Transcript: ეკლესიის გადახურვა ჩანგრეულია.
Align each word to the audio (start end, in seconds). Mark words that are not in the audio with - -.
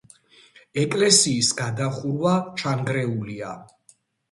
ეკლესიის 0.83 1.51
გადახურვა 1.61 2.33
ჩანგრეულია. 2.63 3.55